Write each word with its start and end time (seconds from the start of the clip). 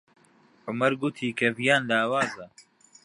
عومەر 0.67 0.93
گوتی 1.01 1.35
کە 1.37 1.47
ڤیان 1.57 1.81
لاوازە. 1.89 2.45